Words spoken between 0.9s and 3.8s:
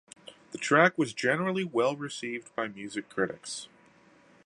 was generally well received by music critics.